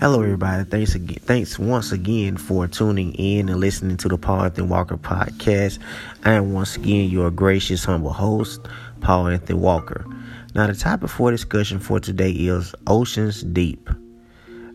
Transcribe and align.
Hello, 0.00 0.22
everybody. 0.22 0.64
Thanks 0.64 0.94
again. 0.94 1.18
Thanks 1.20 1.58
once 1.58 1.92
again 1.92 2.38
for 2.38 2.66
tuning 2.66 3.12
in 3.16 3.50
and 3.50 3.60
listening 3.60 3.98
to 3.98 4.08
the 4.08 4.16
Paul 4.16 4.44
Anthony 4.44 4.66
Walker 4.66 4.96
podcast. 4.96 5.78
I 6.24 6.32
am 6.32 6.54
once 6.54 6.74
again 6.76 7.10
your 7.10 7.30
gracious, 7.30 7.84
humble 7.84 8.14
host, 8.14 8.66
Paul 9.02 9.26
Anthony 9.26 9.58
Walker. 9.58 10.06
Now, 10.54 10.68
the 10.68 10.74
topic 10.74 11.10
for 11.10 11.30
discussion 11.30 11.80
for 11.80 12.00
today 12.00 12.30
is 12.30 12.74
oceans 12.86 13.42
deep. 13.42 13.90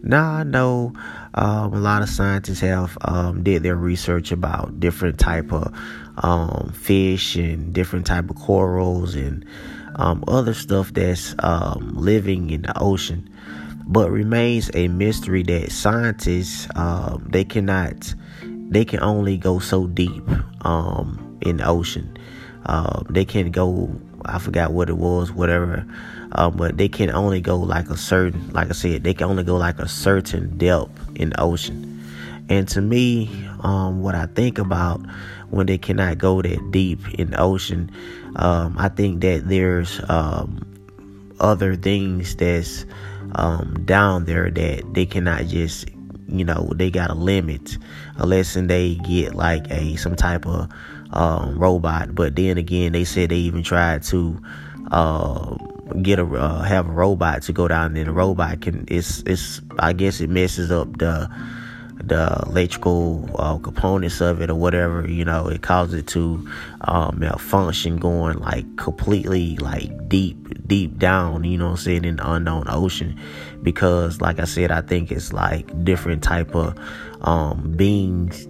Now, 0.03 0.29
I 0.29 0.43
know 0.43 0.93
um, 1.33 1.73
a 1.73 1.79
lot 1.79 2.03
of 2.03 2.09
scientists 2.09 2.59
have 2.59 2.95
um, 3.01 3.41
did 3.41 3.63
their 3.63 3.75
research 3.75 4.31
about 4.31 4.79
different 4.79 5.17
type 5.17 5.51
of 5.51 5.73
um, 6.17 6.71
fish 6.71 7.35
and 7.35 7.73
different 7.73 8.05
type 8.05 8.29
of 8.29 8.35
corals 8.35 9.15
and 9.15 9.43
um, 9.95 10.23
other 10.27 10.53
stuff 10.53 10.93
that's 10.93 11.33
um, 11.39 11.93
living 11.95 12.51
in 12.51 12.61
the 12.61 12.77
ocean 12.77 13.27
but 13.87 14.09
remains 14.09 14.71
a 14.73 14.87
mystery 14.87 15.43
that 15.43 15.71
scientists 15.71 16.67
um, 16.75 17.25
they 17.29 17.43
cannot 17.43 18.13
they 18.69 18.83
can 18.83 18.99
only 19.01 19.37
go 19.37 19.59
so 19.59 19.87
deep 19.87 20.23
um, 20.65 21.37
in 21.41 21.57
the 21.57 21.65
ocean. 21.67 22.17
Uh, 22.65 23.03
they 23.09 23.23
can 23.23 23.51
go 23.51 23.93
i 24.27 24.39
forgot 24.39 24.73
what 24.73 24.89
it 24.89 24.97
was 24.97 25.31
whatever 25.31 25.85
um, 26.31 26.57
but 26.57 26.77
they 26.77 26.89
can 26.89 27.11
only 27.11 27.39
go 27.39 27.57
like 27.57 27.87
a 27.91 27.97
certain 27.97 28.51
like 28.53 28.69
i 28.69 28.71
said 28.71 29.03
they 29.03 29.13
can 29.13 29.27
only 29.27 29.43
go 29.43 29.55
like 29.55 29.77
a 29.77 29.87
certain 29.87 30.57
depth 30.57 30.89
in 31.15 31.29
the 31.29 31.39
ocean. 31.39 31.91
And 32.49 32.67
to 32.69 32.81
me 32.81 33.29
um, 33.61 34.01
what 34.01 34.15
i 34.15 34.25
think 34.25 34.57
about 34.57 34.99
when 35.51 35.67
they 35.67 35.77
cannot 35.77 36.17
go 36.17 36.41
that 36.41 36.71
deep 36.71 37.07
in 37.19 37.29
the 37.31 37.39
ocean 37.39 37.91
um, 38.37 38.75
i 38.79 38.89
think 38.89 39.21
that 39.21 39.47
there's 39.47 40.01
other 41.39 41.75
things 41.75 42.35
that's 42.35 42.85
um, 43.35 43.83
down 43.85 44.25
there 44.25 44.49
that 44.49 44.93
they 44.93 45.05
cannot 45.05 45.45
just 45.45 45.89
you 46.27 46.43
know 46.43 46.71
they 46.75 46.89
got 46.89 47.09
a 47.09 47.13
limit 47.13 47.77
unless 48.17 48.55
they 48.55 48.95
get 48.95 49.35
like 49.35 49.69
a 49.69 49.95
some 49.97 50.15
type 50.15 50.45
of 50.45 50.69
um, 51.11 51.57
robot. 51.59 52.15
But 52.15 52.35
then 52.35 52.57
again 52.57 52.93
they 52.93 53.03
said 53.03 53.29
they 53.29 53.37
even 53.37 53.63
tried 53.63 54.03
to 54.03 54.41
uh, 54.91 55.55
get 56.01 56.19
a 56.19 56.25
uh, 56.25 56.61
have 56.63 56.87
a 56.89 56.91
robot 56.91 57.43
to 57.43 57.53
go 57.53 57.67
down 57.67 57.93
there 57.93 58.05
the 58.05 58.11
robot 58.11 58.61
can 58.61 58.85
it's 58.87 59.21
it's 59.25 59.61
i 59.79 59.93
guess 59.93 60.19
it 60.19 60.29
messes 60.29 60.71
up 60.71 60.97
the 60.97 61.29
the 62.05 62.43
electrical 62.45 63.29
uh, 63.35 63.57
components 63.57 64.21
of 64.21 64.41
it 64.41 64.49
or 64.49 64.55
whatever, 64.55 65.09
you 65.09 65.25
know, 65.25 65.47
it 65.47 65.61
causes 65.61 65.95
it 65.95 66.07
to 66.07 66.47
um, 66.81 67.19
malfunction 67.19 67.97
going 67.97 68.37
like 68.39 68.65
completely 68.77 69.57
like 69.57 70.07
deep, 70.07 70.37
deep 70.67 70.97
down, 70.97 71.43
you 71.43 71.57
know 71.57 71.69
I'm 71.69 71.77
saying, 71.77 72.05
in 72.05 72.17
the 72.17 72.31
unknown 72.31 72.65
ocean. 72.67 73.19
Because 73.63 74.21
like 74.21 74.39
I 74.39 74.45
said, 74.45 74.71
I 74.71 74.81
think 74.81 75.11
it's 75.11 75.33
like 75.33 75.83
different 75.83 76.21
type 76.21 76.53
of 76.55 76.77
um, 77.21 77.73
beings 77.75 78.45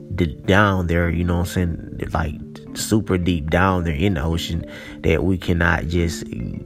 down 0.45 0.87
there, 0.87 1.09
you 1.09 1.23
know 1.23 1.39
I'm 1.39 1.45
saying, 1.45 1.99
like 2.11 2.35
super 2.75 3.17
deep 3.17 3.49
down 3.49 3.83
there 3.83 3.95
in 3.95 4.15
the 4.15 4.23
ocean 4.23 4.65
that 5.01 5.23
we 5.23 5.37
cannot 5.37 5.87
just 5.87 6.25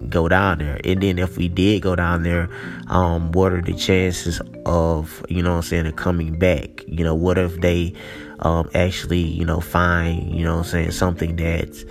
go 0.10 0.28
down 0.28 0.60
there. 0.60 0.80
And 0.84 1.02
then 1.02 1.20
if 1.20 1.38
we 1.38 1.48
did 1.48 1.82
go 1.82 1.96
down 1.96 2.24
there, 2.24 2.50
um, 2.88 3.32
what 3.32 3.54
are 3.54 3.62
the 3.62 3.74
chances 3.74 4.42
of, 4.66 5.26
you 5.30 5.42
know 5.44 5.58
I'm 5.58 5.62
saying, 5.62 5.88
of 5.88 5.96
coming 5.96 6.38
back? 6.38 6.84
You 6.88 7.04
know, 7.04 7.16
what 7.16 7.38
if 7.38 7.60
they 7.62 7.94
um, 8.40 8.70
actually, 8.74 9.22
you 9.22 9.46
know, 9.46 9.60
find, 9.60 10.34
you 10.34 10.44
know 10.44 10.60
I'm 10.60 10.64
saying, 10.64 10.92
something 10.92 11.36
that 11.38 11.86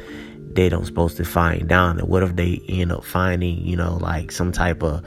they 0.54 0.68
don't 0.68 0.86
supposed 0.86 1.16
to 1.18 1.24
find 1.24 1.68
down 1.68 1.96
there? 1.96 2.06
What 2.06 2.22
if 2.22 2.36
they 2.36 2.60
end 2.68 2.92
up 2.92 3.04
finding, 3.04 3.64
you 3.64 3.76
know, 3.76 3.96
like 3.96 4.32
some 4.32 4.52
type 4.52 4.82
of 4.82 5.04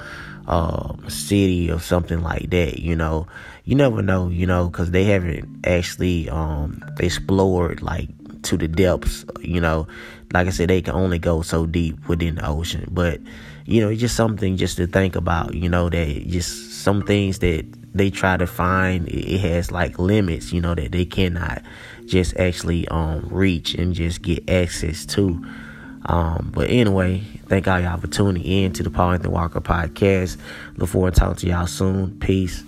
uh, 0.48 0.94
city 1.08 1.72
or 1.72 1.80
something 1.80 2.22
like 2.22 2.50
that, 2.52 2.80
you 2.80 2.96
know? 2.96 3.28
You 3.64 3.76
never 3.76 4.02
know, 4.02 4.28
you 4.28 4.48
know, 4.48 4.70
because 4.70 4.90
they 4.90 5.04
haven't 5.04 5.68
actually 5.68 6.28
um, 6.30 6.84
explored 7.00 7.84
like 7.84 8.10
to 8.44 8.58
the 8.58 8.68
depths. 8.68 9.26
You 9.42 9.62
know, 9.62 9.88
like 10.34 10.48
I 10.48 10.52
said, 10.52 10.70
they 10.70 10.82
can 10.82 10.94
only 10.94 11.20
go 11.20 11.42
so 11.42 11.66
deep 11.66 12.08
within 12.08 12.36
the 12.36 12.48
ocean. 12.48 12.88
But 12.92 13.20
you 13.66 13.82
know, 13.82 13.90
it's 13.90 14.02
just 14.02 14.16
something 14.16 14.58
just 14.58 14.78
to 14.78 14.88
think 14.88 15.16
about. 15.16 15.54
You 15.54 15.70
know, 15.70 15.90
that 15.90 16.28
just 16.28 16.84
some 16.84 17.04
things 17.04 17.40
that 17.40 17.66
they 17.94 18.10
try 18.10 18.38
to 18.38 18.48
find 18.48 19.08
it 19.08 19.40
has 19.40 19.72
like 19.72 20.00
limits. 20.00 20.52
You 20.54 20.62
know, 20.62 20.76
that 20.76 20.92
they 20.92 21.06
cannot 21.06 21.62
just 22.06 22.36
actually 22.38 22.88
um 22.90 23.28
reach 23.30 23.74
and 23.74 23.94
just 23.94 24.22
get 24.22 24.50
access 24.50 25.06
to. 25.08 25.46
Um, 26.06 26.52
but 26.54 26.70
anyway, 26.70 27.20
thank 27.46 27.68
all 27.68 27.80
y'all 27.80 28.00
for 28.00 28.08
tuning 28.08 28.44
in 28.44 28.74
to 28.74 28.84
the 28.84 28.90
Paul 28.90 29.12
Anthony 29.12 29.34
Walker 29.34 29.62
podcast. 29.62 30.38
Look 30.78 30.90
forward 30.90 31.14
to 31.14 31.20
talking 31.20 31.36
to 31.36 31.48
y'all 31.48 31.68
soon. 31.68 32.20
Peace. 32.20 32.64